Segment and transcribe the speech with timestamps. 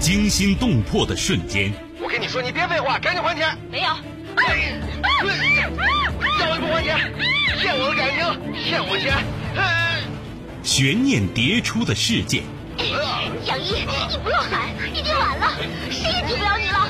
[0.00, 1.70] 惊心动魄的瞬间。
[2.00, 3.56] 我跟你说，你别废话，赶紧还钱！
[3.70, 3.88] 没有。
[6.40, 6.96] 要是不还钱，
[7.60, 8.18] 骗我的感情，
[8.64, 9.14] 骗我钱。
[10.62, 12.42] 悬念迭出的事件。
[13.44, 15.52] 杨一，你不用喊，已经晚了，
[15.90, 16.88] 谁也救不了你了。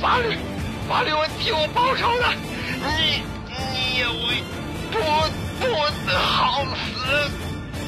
[0.00, 0.36] 法律，
[0.88, 2.26] 法律会替我报仇的。
[2.98, 3.22] 你，
[3.72, 4.42] 你也会
[4.90, 4.98] 不
[5.60, 5.64] 不
[6.10, 6.64] 好
[6.96, 7.30] 死。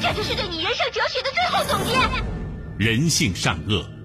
[0.01, 1.99] 这就是对你人生哲学的最后总结。
[2.77, 3.85] 人性善恶，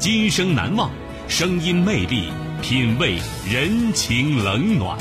[0.00, 0.90] 今生难忘，
[1.28, 4.98] 声音魅力，品味人情冷暖。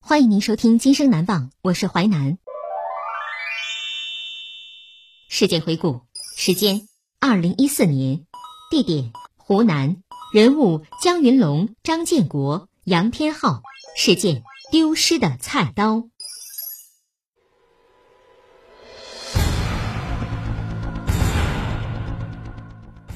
[0.00, 2.36] 欢迎您收听《今生难忘》，我是淮南。
[5.30, 6.02] 事件回顾：
[6.36, 6.86] 时间
[7.20, 8.26] 二零一四年，
[8.70, 10.02] 地点湖南，
[10.34, 13.62] 人物江云龙、张建国、杨天浩，
[13.96, 16.06] 事件丢失的菜刀。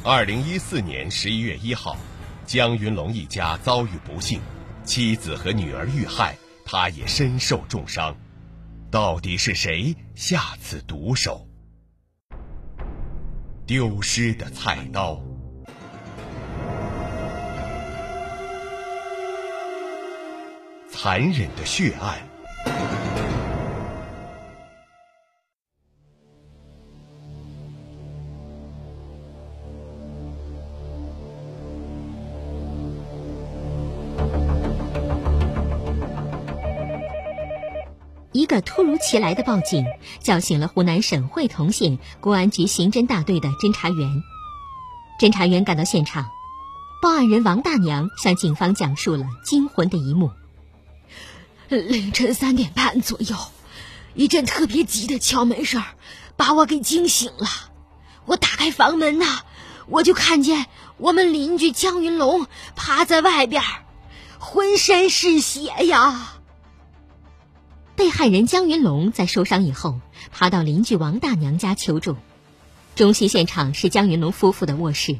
[0.05, 1.97] 二零一四年十一月一号，
[2.45, 4.41] 江云龙一家遭遇不幸，
[4.83, 6.37] 妻子和女儿遇害。
[6.65, 8.17] 他也身受重伤，
[8.91, 11.47] 到底是谁下此毒手？
[13.65, 15.23] 丢失的菜刀，
[20.91, 22.32] 残忍的血案。
[38.53, 39.87] 这突如其来的报警，
[40.21, 44.23] 叫醒了湖南省会同县公安局刑侦大队的侦查员。
[45.19, 46.29] 侦查员赶到现场，
[47.01, 50.33] 报案人王大娘向警方讲述了惊魂的一幕：
[51.71, 53.35] 凌晨三点半左右，
[54.13, 55.83] 一阵特别急的敲门声
[56.37, 57.49] 把我给惊醒了。
[58.27, 59.39] 我打开房门呐，
[59.87, 60.67] 我就看见
[60.99, 62.47] 我们邻居江云龙
[62.77, 63.63] 趴在外边，
[64.39, 66.35] 浑身是血呀。
[67.95, 72.17] 被害人江云龙在受伤以后，爬到邻居王大娘家求助。
[72.95, 75.17] 中心现场是江云龙夫妇的卧室。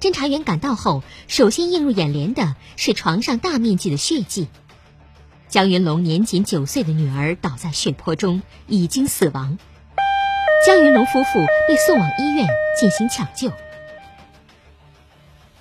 [0.00, 4.48] 侦查员赶到后，首先映入眼帘的是床上大面积的血迹。
[5.48, 9.58] 江云龙年仅九岁的女儿倒在血泊中，已经死亡。
[10.64, 12.46] 江云龙夫妇被送往医院
[12.78, 13.52] 进行抢救。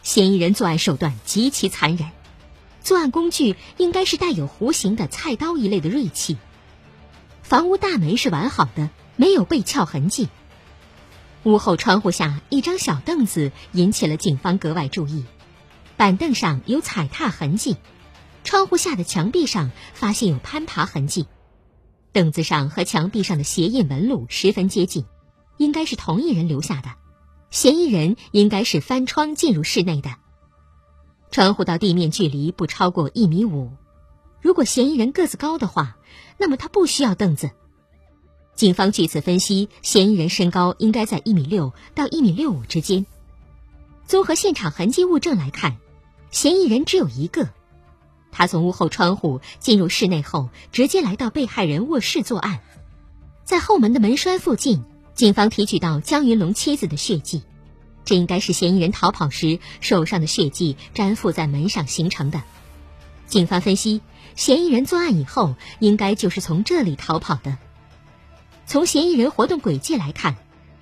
[0.04, 2.08] 嫌疑人作案手段极其残忍。
[2.82, 6.38] 作案工具应该是带有弧形的菜刀一类的锐器。
[7.44, 10.30] 房屋大门是完好的，没有被撬痕迹。
[11.44, 15.26] 屋后窗户下一张小凳子引起了警方格外注意，
[15.98, 17.78] 板凳上有踩踏痕迹，
[18.44, 21.28] 窗户下的墙壁上发现有攀爬痕迹，
[22.12, 25.06] 凳子上和墙壁上的鞋印纹路十分接近，
[25.58, 26.90] 应该是同一人留下的。
[27.52, 30.18] 嫌疑人应该是翻窗进入室内的。
[31.32, 33.72] 窗户到地面距离不超过一米五，
[34.42, 35.98] 如果嫌疑人个子高的话，
[36.38, 37.52] 那么他不需要凳子。
[38.56, 43.06] 警方据此分析，嫌疑人身高应该在一米六到一米六五之间。
[44.06, 45.78] 综合现场痕迹物证来看，
[46.32, 47.48] 嫌疑人只有一个。
[48.32, 52.60] 他从屋后窗户进入室内后，直接来到被害人卧室作案。
[53.44, 57.44] 在后门的门栓附近，警方提取到江云龙妻子的血迹。
[58.10, 62.42] 这应该是嫌疑人逃跑时手上的血迹粘附在门上形成的。
[63.28, 64.02] 警方分析，
[64.36, 67.60] 嫌疑人作案以后应该就是从这里逃跑的。
[68.66, 70.38] 从嫌疑人活动轨迹来看，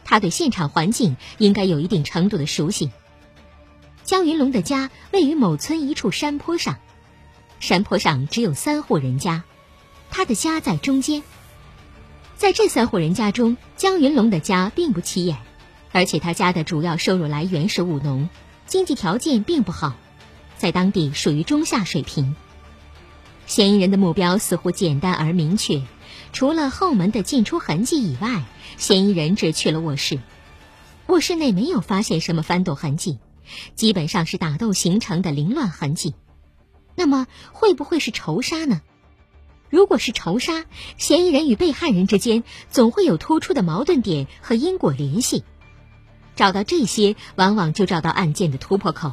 [0.06, 2.92] 他对现场环境应该有一定程度的熟悉。
[4.06, 6.78] 江云龙的家位于某村一处山坡上，
[7.60, 9.44] 山坡上只有三户人家，
[10.10, 11.24] 他的家在中间。
[12.38, 15.38] 在这三户人家中，江云龙的家并不起眼。
[15.92, 18.30] 而且他家的主要收入来源是务农，
[18.66, 19.96] 经济条件并不好，
[20.58, 22.36] 在当地属于中下水平。
[23.46, 25.82] 嫌疑人的目标似乎简单而明确，
[26.34, 28.44] 除了后门的进出痕迹以外，
[28.78, 30.20] 嫌疑人只去了卧室。
[31.08, 33.20] 卧室内没有发现什么翻斗痕迹，
[33.76, 36.14] 基本上是打斗形成的凌乱痕迹。
[36.96, 38.82] 那么会不会是仇杀呢？
[39.70, 40.66] 如果是仇杀，
[40.98, 45.44] 嫌疑人与被害人之间总会有突出的矛盾点和因果联系。
[46.38, 49.12] 找到这些，往往就找到案件的突破口。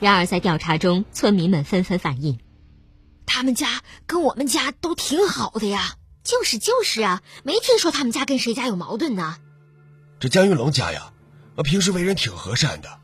[0.00, 2.38] 然而，在调查中，村民们纷纷反映，
[3.26, 5.96] 他们家跟我们家都挺好的呀。
[6.22, 9.36] 就是就是啊，没听说他们家跟谁家有矛盾呢。
[10.20, 11.12] 这江云龙家呀，
[11.64, 13.00] 平时为人挺和善的，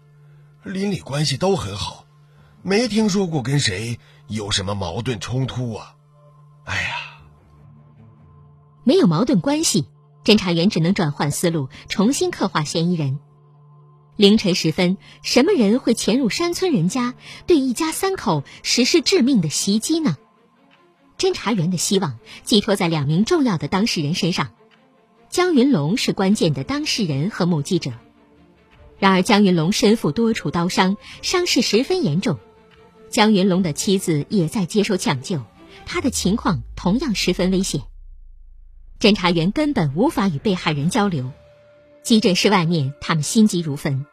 [0.62, 2.04] 邻里关系都很好，
[2.62, 3.98] 没听说过跟谁
[4.28, 5.96] 有什么矛盾冲突啊。
[6.64, 6.96] 哎呀，
[8.84, 9.86] 没有矛盾关系，
[10.24, 13.18] 侦查员只能转换思路，重新刻画嫌疑人。
[14.16, 17.14] 凌晨时分，什么人会潜入山村人家，
[17.46, 20.16] 对一家三口实施致命的袭击呢？
[21.18, 24.52] 侦查员的希望寄托在两名重要的当事人身上，
[25.28, 27.92] 江云龙是关键的当事人和目击者。
[28.98, 32.38] 然而，江云龙身负多处刀伤，伤势十分严重。
[33.10, 35.42] 江云龙的妻子也在接受抢救。
[35.86, 37.82] 他的情况同样十分危险，
[39.04, 41.30] 侦查员根本无法与被害人交流。
[42.02, 44.06] 急诊室外面，他们心急如焚。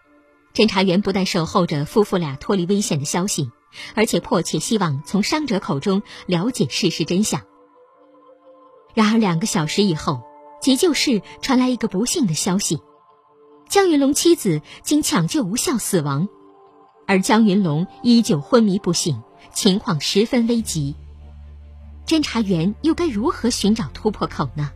[0.54, 3.50] 侦查员不但守候着夫妇俩脱离危险的消息，
[3.96, 7.44] 而且迫切希望从伤者口中了解事实真相。
[8.94, 10.24] 然而，两个小时以后，
[10.62, 12.82] 急救室传来一个不幸的消息：
[13.70, 16.28] 江云龙妻子经抢救无效死亡，
[17.08, 19.24] 而江云龙依旧昏迷不醒，
[19.54, 20.98] 情况十分危急。
[22.06, 24.74] 侦查员又该如何寻找突破口呢？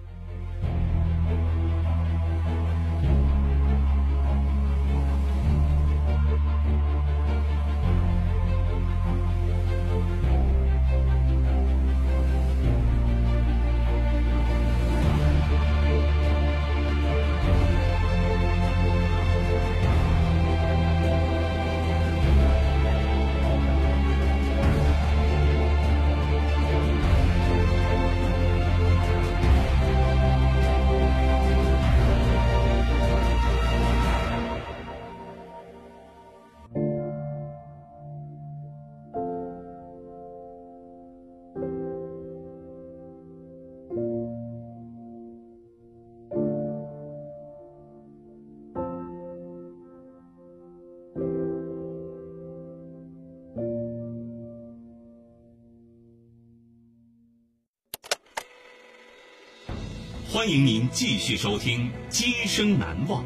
[60.35, 63.23] 欢迎您继续收听《今生难忘》，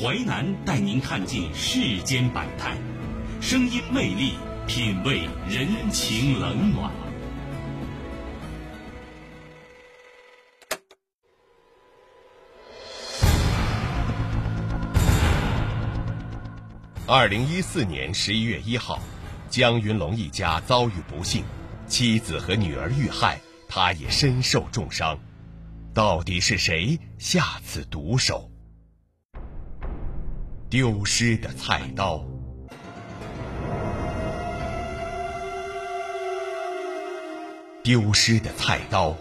[0.00, 2.74] 淮南带您看尽世间百态，
[3.38, 4.32] 声音魅力，
[4.66, 6.90] 品味人情冷暖。
[17.06, 18.98] 二零一四年十一月一号，
[19.50, 21.44] 江云龙一家遭遇不幸，
[21.86, 25.18] 妻子和女儿遇害，他也身受重伤。
[25.94, 28.50] 到底是谁下此毒手？
[30.70, 32.24] 丢失的菜刀，
[37.82, 39.16] 丢失的菜刀。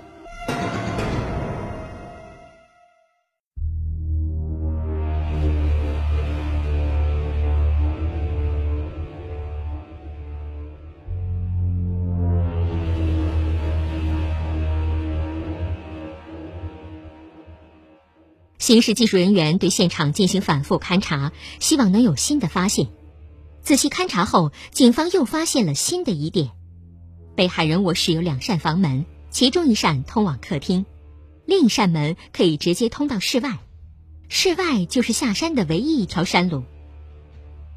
[18.67, 21.31] 刑事技术人员对现场进行反复勘查，
[21.61, 22.89] 希望能有新的发现。
[23.63, 26.49] 仔细勘查后，警方又发现了新的疑点：
[27.33, 30.85] 被害人卧室有两扇房门，其中一扇通往客厅，
[31.45, 33.57] 另一扇门可以直接通到室外。
[34.27, 36.65] 室外就是下山的唯一一条山路。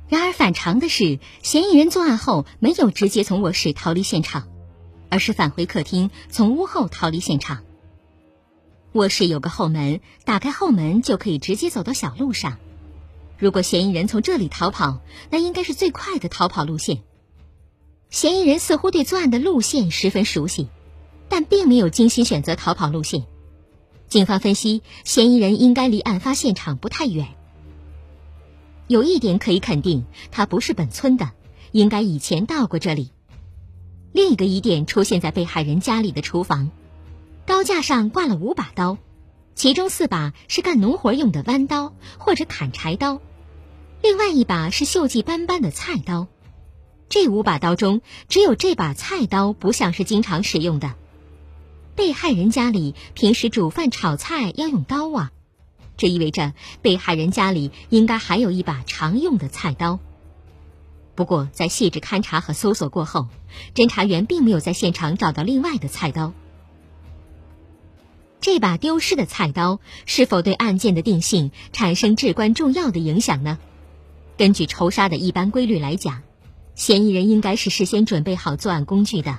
[0.08, 4.48] 然而反常的是，嫌疑人作案后没有直接从卧室逃离现场，
[5.08, 7.62] 而是返回客厅，从屋后逃离现场。
[8.92, 12.58] 卧室有个后门，打开后门就可以直接走到小路上。
[13.38, 17.02] 如果嫌疑人从这里逃跑，那应该是最快的逃跑路线。
[18.10, 20.68] 嫌疑人似乎对作案的路线十分熟悉，
[21.28, 23.24] 但并没有精心选择逃跑路线。
[24.08, 27.28] 警方分析，嫌疑人应该离案发现场不太远。
[28.88, 31.30] 有一点可以肯定，他不是本村的，
[31.70, 33.12] 应该以前到过这里。
[34.12, 36.72] 另一个疑点出现在被害人家里的厨房。
[37.50, 38.96] 刀架上挂了五把刀，
[39.56, 43.20] 其中四把是干农活用的弯刀或者砍柴刀，
[44.00, 46.28] 另外一把是锈迹斑斑的菜刀。
[47.08, 50.94] 这五把刀中，只有这把菜刀不像是经常使用的。
[51.96, 55.32] 被害人家里平时煮饭炒菜要用刀啊，
[55.96, 59.98] 这意味着被害人家里应该还有一把常用的菜刀。
[61.16, 63.26] 不过，在细致勘查和搜索过后，
[63.74, 66.32] 侦查员并没有在现场找到另外的菜刀。
[68.40, 73.58] 这把丢失的菜刀是否对案件的定性产生至关重要的影响呢？
[74.38, 76.22] 根据仇杀的一般规律来讲，
[76.74, 79.38] 嫌疑人应该是事先准备好作案工具的，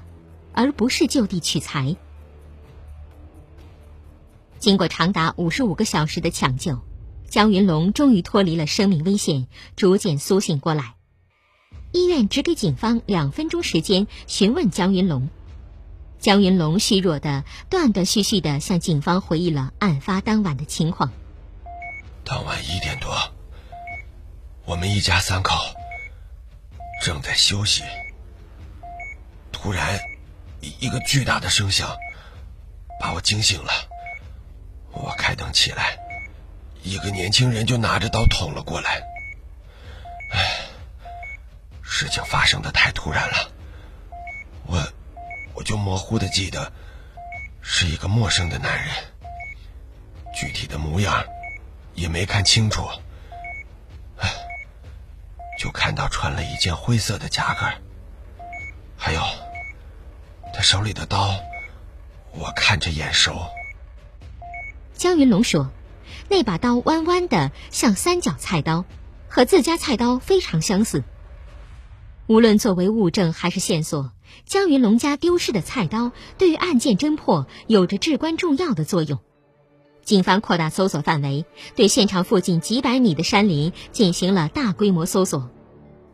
[0.53, 1.95] 而不是就地取材。
[4.59, 6.77] 经过长达五十五个小时的抢救，
[7.27, 10.93] 江云龙终于脱离了生命危险，逐渐苏醒过来。
[11.91, 15.27] 医院只给警方两分钟时间询问江云龙。
[16.21, 21.11] 江云龙虚弱的断断续续的向警方回忆了案发当晚的情况。
[22.23, 23.11] 当晚一点多，
[24.65, 25.55] 我们一家三口
[27.01, 27.81] 正在休息，
[29.51, 29.99] 突然
[30.61, 31.97] 一个巨大的声响
[32.99, 33.71] 把我惊醒了。
[34.91, 35.97] 我开灯起来，
[36.83, 39.01] 一个年轻人就拿着刀捅了过来。
[40.29, 40.67] 唉，
[41.81, 43.51] 事情发生的太突然了，
[45.61, 46.73] 我就模糊的记得，
[47.61, 48.87] 是一个陌生的男人，
[50.33, 51.23] 具体的模样
[51.93, 52.81] 也没看清楚，
[54.17, 54.27] 唉，
[55.59, 57.67] 就看到穿了一件灰色的夹克，
[58.97, 59.21] 还有
[60.51, 61.39] 他手里的刀，
[62.31, 63.39] 我看着眼熟。
[64.95, 65.69] 江云龙说
[66.27, 68.83] ：“那把刀弯弯的，像三角菜刀，
[69.29, 71.03] 和自家菜刀非常相似。
[72.25, 74.11] 无论作为物证还是线索。”
[74.45, 79.19] 江云龙家丢失的菜刀对于案件侦破有着至关重要的作用。
[80.03, 81.45] 警方扩大搜索范围，
[81.75, 85.49] 对现场附近几百米的山林进行了大规模搜索。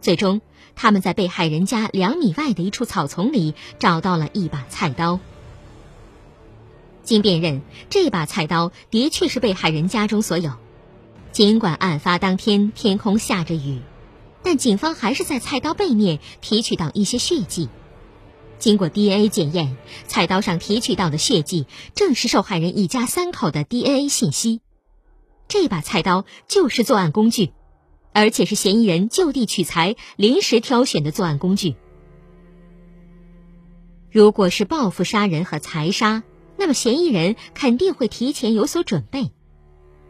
[0.01, 0.41] 最终，
[0.75, 5.19] 他们在被害人家两米外的一处草丛里找到了一把菜刀。
[7.03, 10.51] 经辨认，这把菜刀的确是被害人家中所有。
[11.31, 13.79] 尽管案发当天天空下着雨，
[14.43, 17.69] 但警方还是在菜刀背面提取到一些血迹。
[18.59, 24.61] 经过 DNA 检验，菜刀上提取到的血迹正是受害人一家三口的 DNA 信息。
[25.47, 27.53] 这把菜刀就是作案工具，
[28.13, 31.75] 而且是嫌疑人就地取材、临时挑选的作案工具。
[34.11, 36.23] 如果是报复杀人和财杀，
[36.57, 39.31] 那么嫌疑人肯定会提前有所准备。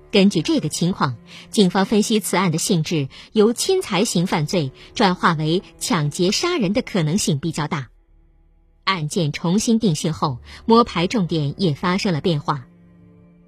[0.10, 1.18] 根据这个情况，
[1.52, 7.90] 警方分析此案的性质由侵财型犯罪转化为抢劫杀人的可能性比较大。
[8.88, 12.66] 案件重新定性后，摸排重点也发生了变化。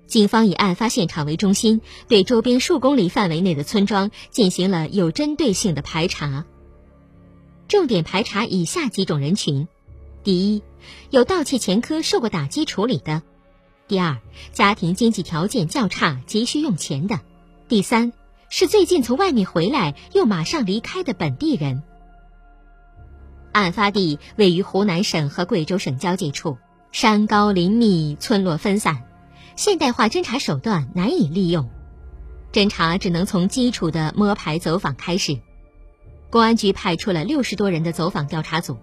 [0.05, 1.79] 警方以案发现场为中心，
[2.09, 6.45] 对周边数公里范围内的村庄进行了有针对性的排查。
[7.69, 9.67] 重点排查以下几种人群：
[10.23, 10.61] 第一，
[11.09, 13.21] 有盗窃前科、受过打击处理的；
[13.87, 14.17] 第二，
[14.51, 17.17] 家庭经济条件较差、急需用钱的；
[17.69, 18.11] 第三，
[18.49, 21.83] 是最近从外面回来又马上离开的本地人。
[23.51, 26.57] 案发地位于湖南省和贵州省交界处，
[26.91, 29.03] 山高林密，村落分散，
[29.55, 31.69] 现代化侦查手段难以利用，
[32.51, 35.39] 侦查只能从基础的摸排走访开始。
[36.29, 38.77] 公安局派出了六十多人的走访调查组，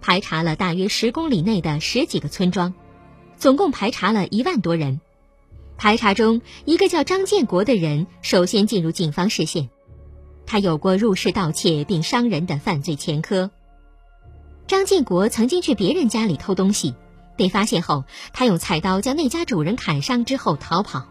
[0.00, 2.74] 排查了大约十公里内的十几个村庄，
[3.36, 5.00] 总共排查了一万多人。
[5.76, 9.68] 排查中，一个叫张建国的人首先进入警方视线，
[10.46, 13.50] 他有过入室盗窃并伤人的犯罪前科。
[14.66, 16.94] 张建国曾经去别人家里偷东西，
[17.36, 21.08] 被发现后，他用菜刀将那家主人砍伤之后逃跑，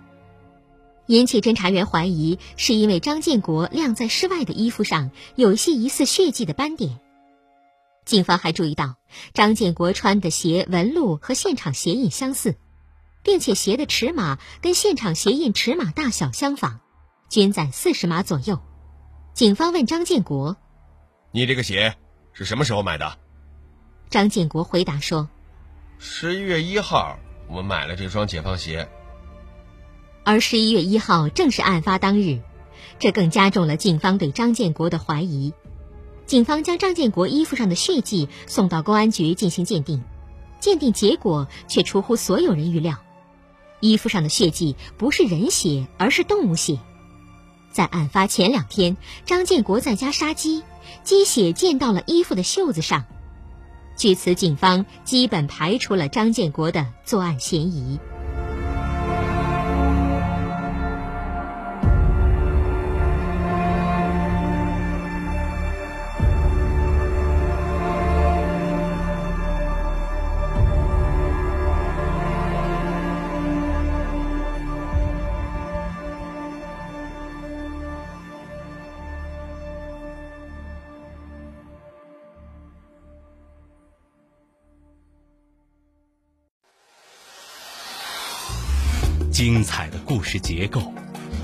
[1.05, 6.99] 引起侦查员怀疑，是因为张建国晾在室外的衣服上有一些疑似血迹的斑点。
[8.03, 8.95] 警方还注意到，
[9.33, 12.55] 张建国穿的鞋纹路和现场鞋印相似，
[13.21, 16.79] 并且鞋的尺码跟现场鞋印尺码大小相仿，
[17.29, 18.59] 均在四十码左右。
[19.35, 20.57] 警方问张建国
[21.31, 21.95] ：“你这个鞋
[22.33, 23.19] 是什么时候买的？”
[24.11, 25.29] 张建国回答说
[25.97, 28.89] ：“十一月一号，我买了这双解放鞋。”
[30.25, 32.41] 而十一月一号正是案发当日，
[32.99, 35.53] 这更加重了警方对张建国的怀疑。
[36.25, 40.03] 警方将张建国衣服上的血迹送到公安局进行鉴定，
[40.59, 42.97] 鉴定结果却出乎所有人预料：
[43.79, 46.77] 衣服上的血迹不是人血，而是动物血。
[47.71, 50.63] 在案发前两天，张建国在家杀鸡，
[51.05, 53.05] 鸡血溅到了衣服的袖子上。
[54.01, 57.99] 据此，警方基本排除了张建国的作案嫌疑。
[90.13, 90.91] 故事结构，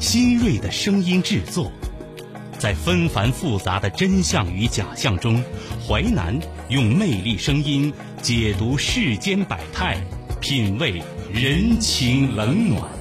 [0.01, 1.71] 新锐的声音制作，
[2.59, 5.41] 在纷繁复杂的真相与假象中，
[5.88, 9.95] 淮南用魅力声音解读世间百态，
[10.41, 12.91] 品味人情冷暖。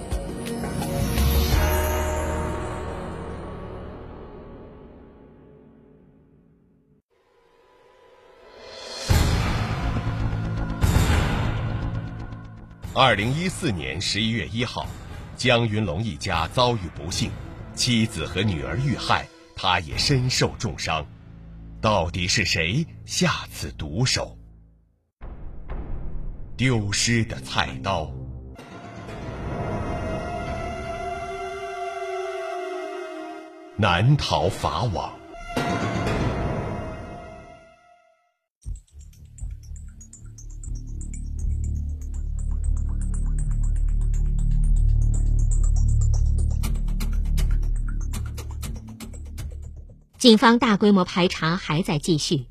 [12.94, 14.86] 二零一四年十一月一号，
[15.36, 17.30] 江云龙一家遭遇不幸，
[17.74, 21.06] 妻子和女儿遇害，他也身受重伤。
[21.78, 24.36] 到底是谁下此毒手？
[26.56, 28.10] 丢失的菜刀，
[33.76, 35.15] 难逃法网。
[50.26, 52.46] 警方大规模排查还在继续，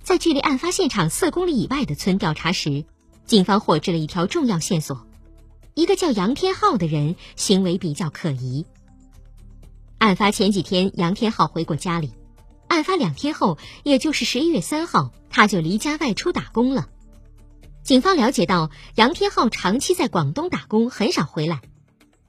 [0.00, 2.84] 在距离案发现场四公里以外的村调查时，
[3.24, 5.08] 警方获知了一条重要线索：
[5.74, 8.64] 一个叫杨天浩的人行为比较可疑。
[9.98, 12.10] 案发前几天，杨天浩回过家里；
[12.68, 16.86] 案发两天后，也就是十一月三号，他就离家外出打工了。
[17.82, 21.60] 警方了解到，杨天浩长期在广东打工，很少回来。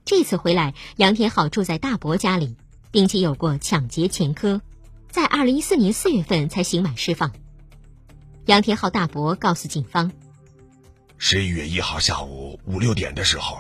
[0.05, 2.57] 这次回来，杨天浩住在大伯家里，
[2.89, 4.59] 并且有过抢劫前科。
[5.09, 7.33] 在二零一四年四月份才刑满释放。
[8.45, 10.11] 杨天浩大伯告诉警方，
[11.17, 13.59] 十一月一号下午五六点的时候，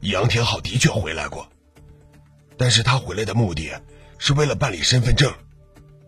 [0.00, 1.48] 杨天浩的确回来过，
[2.56, 3.82] 但是他回来的目的
[4.18, 5.32] 是为了办理身份证。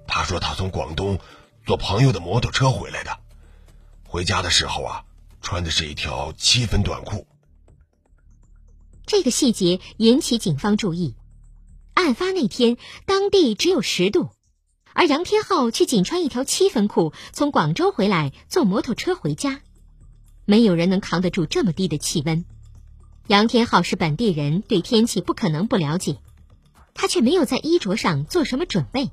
[0.07, 1.19] 他说他从广东
[1.65, 3.19] 坐朋友的摩托车回来的，
[4.05, 5.05] 回家的时候啊，
[5.41, 7.27] 穿的是一条七分短裤。
[9.05, 11.17] 这个细节引起警方注意。
[11.95, 12.76] 案发那天，
[13.07, 14.31] 当地只有十度。
[14.97, 19.61] 而杨天浩却仅穿一条七分裤，从广州回来，坐摩托车回家。
[20.47, 22.47] 没有人能扛得住这么低的气温。
[23.26, 26.17] 杨天浩是本地人，对天气不可能不了解，
[26.95, 29.11] 他却没有在衣着上做什么准备。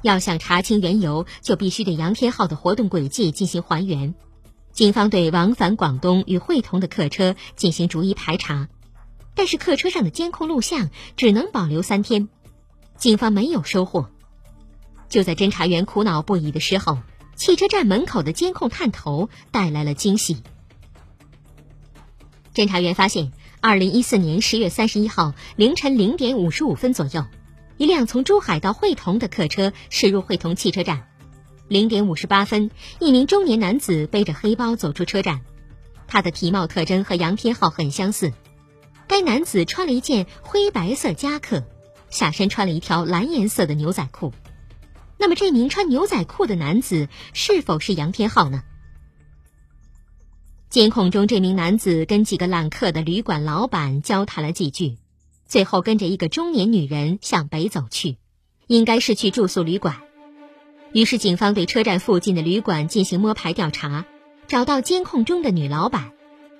[0.00, 4.14] 要想查清缘由，就必须对杨天浩的活动轨迹进行还原。
[4.72, 8.70] 警方对往返广东与会同的客车进行逐一排查，
[9.34, 12.30] 但是客车上的监控录像只能保留三天。
[12.96, 14.08] 警方没有收获。
[15.08, 16.98] 就在侦查员苦恼不已的时候，
[17.36, 20.42] 汽车站门口的监控探头带来了惊喜。
[22.54, 27.24] 侦查员发现，二零一四年十月三十一号凌晨零点五十五分左右，
[27.76, 31.06] 一辆从珠海到会同的客车驶入会同汽车站。
[31.68, 35.42] 零点五十八分，一名中年男子背着黑包走出车站，
[36.06, 38.32] 他的体貌特征和杨天浩很相似。
[39.06, 41.62] 该男子穿了一件灰白色夹克。
[42.16, 44.32] 下身穿了一条蓝颜色的牛仔裤，
[45.18, 48.62] 那么这名穿牛仔裤的男子是否是杨天浩呢？
[50.70, 54.96] 监控中，这名男子跟几个揽客的旅馆老板交谈了几句，
[55.44, 58.16] 最后跟着一个中年女人向北走去，
[58.66, 59.96] 应该是去住宿旅馆。
[60.94, 64.06] 于是，警方对车站附近的旅馆进行摸排调查，
[64.48, 66.12] 找到监控中的女老板，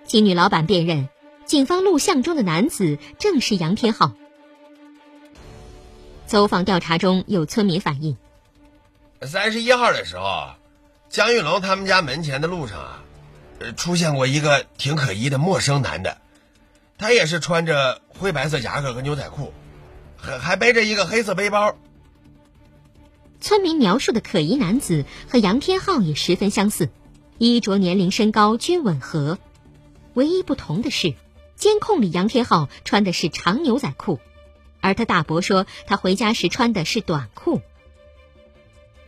[0.05, 1.09] 经女老板辨认，
[1.47, 4.13] 警方录像中的男子正是杨天浩。
[6.27, 8.17] 走访调查中有村民反映，
[9.23, 10.55] 三十一号的时候，
[11.09, 13.05] 江玉龙他们家门前的路上啊，
[13.61, 16.19] 呃，出现过一个挺可疑的陌生男的，
[16.99, 19.53] 他也是穿着灰白色夹克和牛仔裤，
[20.17, 21.77] 还还背着一个黑色背包。
[23.41, 26.89] 村民描述的可疑男子和杨天浩也十分相似，
[27.39, 29.39] 衣着、年龄、身高均吻合，
[30.15, 31.15] 唯一不同的是，
[31.55, 34.19] 监控里杨天浩穿的是长牛仔裤。
[34.87, 37.61] 而他大伯说，他回家时穿的是短裤。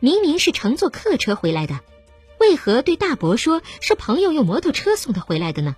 [0.01, 1.79] 明明是乘坐客车回来的，
[2.41, 5.77] 为何对大伯说是朋友用摩托车送他回来的呢？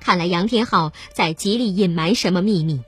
[0.00, 2.82] 看来杨天浩在极力隐瞒什么秘密。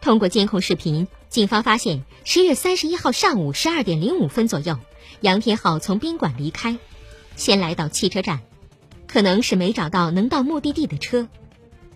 [0.00, 4.80] 通过监控视频，警方发现，十月三十一号上午十二点零五分左右，
[5.20, 6.76] 杨天浩从宾馆离开，
[7.36, 8.40] 先来到汽车站，
[9.06, 11.28] 可能是没找到能到目的地的车。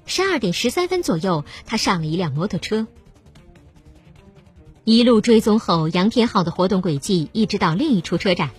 [0.07, 2.87] 十二点十三分左右，他上了一辆摩托车。
[4.89, 8.51] 一路追踪后，杨天浩的活动轨迹一直到另一处车站，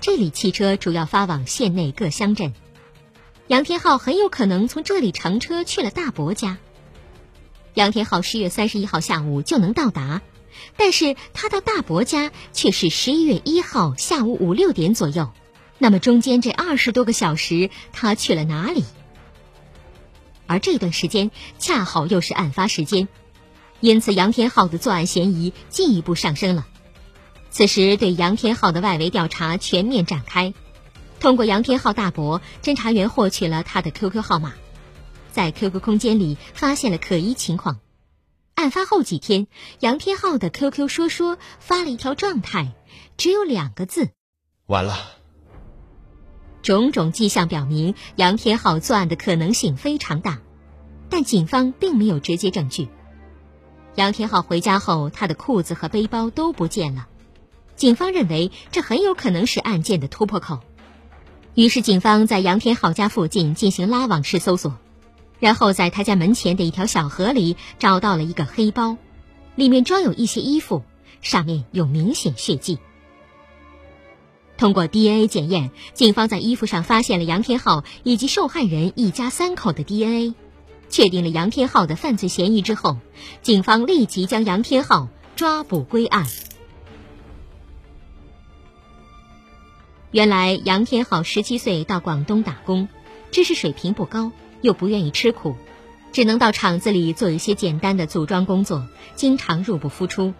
[0.00, 2.54] 这里汽车主要发往县内各乡镇。
[3.48, 6.58] 杨天浩很有可能从这里乘车去了大伯家。
[7.74, 10.22] 杨天浩十月三十一号下午就能到达，
[10.76, 15.32] 但是他到大伯家却是十一月一号下午五六点左右。
[15.78, 18.84] 那么中间这二十多个小时，他去了哪里？
[20.46, 23.08] 而这段时间恰好又是案发时间，
[23.86, 26.66] 因此杨天浩的作案嫌疑进一步上升了。
[27.50, 30.54] 此时，对杨天浩的外围调查全面展开。
[31.20, 34.54] 通过杨天浩大伯，侦查员获取了他的 QQ 号码，
[35.30, 37.78] 在 QQ 空间里发现了可疑情况。
[38.56, 39.46] 案发后几天，
[39.78, 42.72] 杨天浩的 QQ 说说发了一条状态，
[43.16, 44.08] 只有两个字
[44.66, 44.98] ：“完了。”
[46.60, 50.40] 种种迹象表明，杨天浩作案的可能性非常大，
[51.08, 52.88] 但警方并没有直接证据。
[53.96, 57.08] 杨天浩回家后，他的裤子和背包都不见了，
[57.76, 60.60] 警方认为这很有可能是案件的突破口，
[61.54, 64.76] 于是警方在杨天浩家附近进行拉网式搜索。
[65.38, 68.96] 然后在他家门前的一条小河里找到了一个黑包，
[69.54, 70.82] 里面装有一些衣服，
[71.20, 72.78] 上面有明显血迹。
[74.56, 80.34] 通过 DNA 检验，警方在衣服上发现了杨天浩以及受害人一家三口的 DNA，
[80.88, 82.98] 确定了杨天浩的犯罪嫌疑之后，
[83.42, 86.26] 警方立即将杨天浩抓捕归案。
[90.10, 92.88] 原来杨天浩十七岁到广东打工，
[93.30, 94.32] 知识水平不高。
[94.62, 95.54] 又不愿意吃苦，
[96.12, 100.32] 只能到厂子里做一些简单的组装工作，经常入不敷出。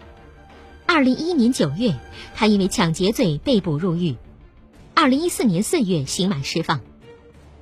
[0.87, 1.95] 二零一一年九月，
[2.35, 4.17] 他因为抢劫罪被捕入狱。
[4.95, 6.81] 二零一四年四月刑满释放。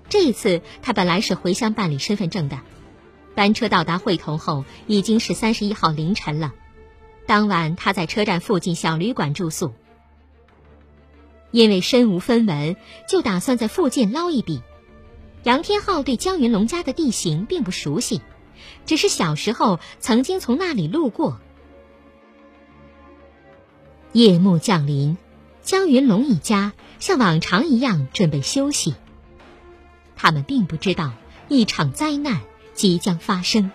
[0.10, 2.60] 这一次，他本来是回乡办理身份证的，
[3.34, 6.54] 班车到达会同后，已经是三十一号凌晨了。
[7.26, 9.74] 当晚，他在车站附近小旅馆住宿，
[11.52, 12.76] 因为身无分文，
[13.10, 14.62] 就打算在附近捞一笔。
[15.44, 18.22] 杨天浩对江云龙家的地形并不熟悉，
[18.86, 21.40] 只是小时候曾经从那里路过。
[24.12, 25.18] 夜幕降临，
[25.62, 28.94] 江云龙一家像往常一样准备休息。
[30.16, 31.14] 他们并不知道
[31.48, 32.42] 一场灾难
[32.74, 33.72] 即将发生。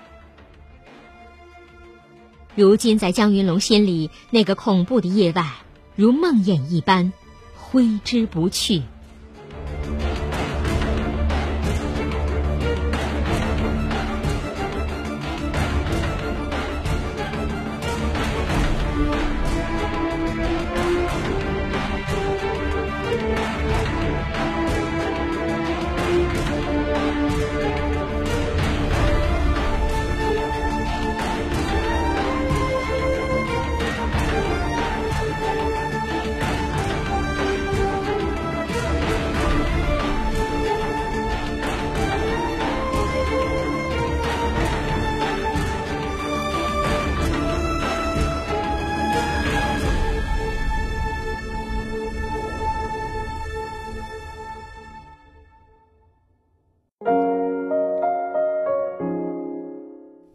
[2.57, 5.49] 如今，在江云龙心里，那个恐怖的夜晚
[5.95, 7.13] 如梦魇一般，
[7.55, 8.83] 挥之不去。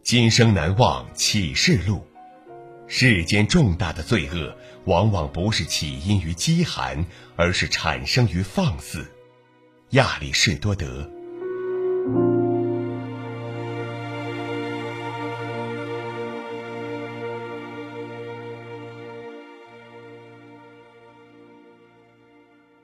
[0.06, 2.06] 今生难忘启示录：
[2.86, 9.04] 世间重大的罪恶，往往不是起因于饥寒，而是产生于放肆。
[9.90, 11.10] 亚里士多德。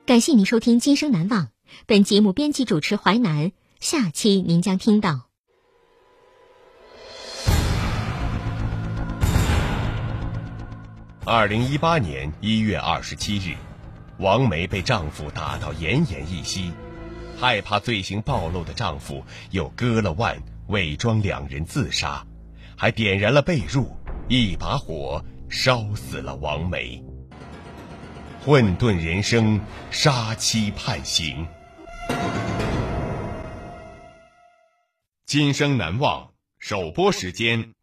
[0.05, 1.45] 感谢您收听《今生难忘》，
[1.85, 5.32] 本节目编辑主持淮南，下期您将听到。
[11.25, 13.55] 二零一八年一月二十七日，
[14.17, 16.73] 王梅被丈夫打到奄奄一息，
[17.39, 22.27] 害怕罪行暴露的丈夫又割了腕，伪装两人自杀，
[22.75, 23.87] 还点燃了被褥，
[24.27, 27.01] 一把火烧死了王梅。
[28.41, 31.47] 混沌人生，杀妻判刑。
[35.25, 36.31] 今生难忘。
[36.59, 37.73] 首播时间：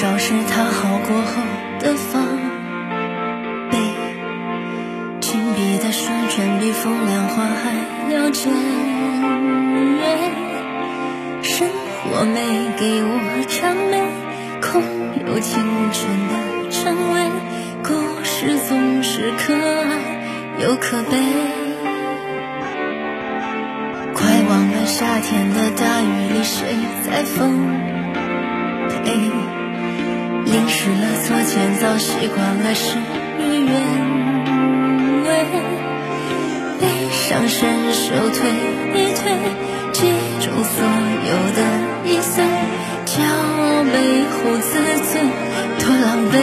[0.00, 1.42] 找事他好过后
[1.78, 2.26] 的防
[3.70, 3.76] 备，
[5.20, 8.50] 紧笔的双唇比风凉话还要尖
[9.98, 10.06] 锐。
[11.42, 12.40] 生活没
[12.78, 14.02] 给我谄媚，
[14.62, 14.82] 空
[15.26, 17.28] 有青春的称谓，
[17.82, 19.98] 故事总是可爱
[20.62, 21.18] 又可悲。
[24.14, 27.68] 快忘了夏天的大雨里谁在奉
[28.88, 29.59] 陪。
[30.50, 32.98] 淋湿了昨天，早习惯了事
[33.38, 33.72] 与愿
[35.22, 35.28] 违。
[36.80, 36.82] 背
[37.12, 38.50] 上伸手推
[38.90, 39.22] 一推，
[39.92, 40.00] 记
[40.40, 40.82] 住所
[41.30, 41.58] 有的
[42.04, 42.42] 易碎，
[43.06, 43.94] 骄傲背
[44.26, 44.70] 后自
[45.12, 45.22] 尊，
[45.78, 46.34] 多狼狈。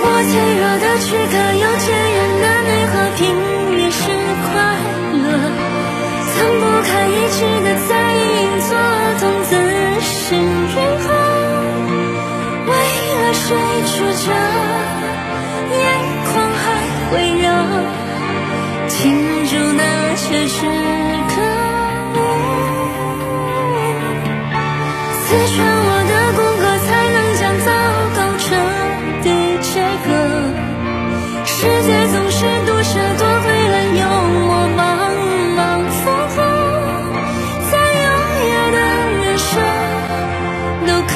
[0.00, 3.18] 我脆弱的躯壳，有坚韧的内核，拼
[3.78, 3.96] 也是
[4.44, 4.46] 快
[5.24, 5.26] 乐。
[6.34, 7.90] 曾不堪一击的在
[19.00, 19.14] 停
[19.46, 21.32] 住那些时刻。
[25.22, 25.56] 刺穿
[25.86, 27.68] 我的骨骼，才能将糟
[28.16, 28.46] 糕彻
[29.22, 29.26] 底
[29.62, 29.70] 切
[30.04, 30.06] 割。
[31.46, 34.02] 世界总是毒舌，多亏了幽
[34.46, 34.82] 默帮
[35.54, 35.58] 忙
[35.92, 36.00] 附
[36.34, 36.36] 和。
[37.70, 38.06] 再优
[38.48, 38.78] 越的
[39.20, 39.48] 人生，
[40.88, 41.14] 都渴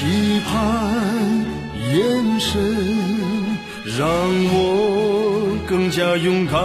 [0.00, 0.06] 期
[0.46, 1.44] 盼
[1.92, 2.50] 眼神。
[3.98, 6.58] 让我更加勇敢。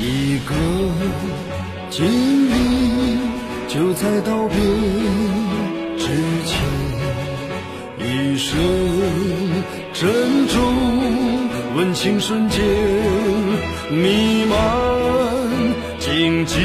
[0.00, 0.54] 一个
[1.88, 2.04] 经
[2.50, 3.18] 历
[3.68, 4.56] 就在道别
[5.96, 6.06] 之
[6.46, 6.58] 前，
[8.00, 8.58] 一生
[9.92, 10.58] 珍重
[11.76, 12.60] 温情瞬间，
[13.90, 14.58] 弥漫
[16.00, 16.58] 荆棘